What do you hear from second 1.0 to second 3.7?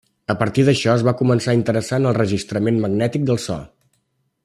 va començar a interessar en el registrament magnètic del so.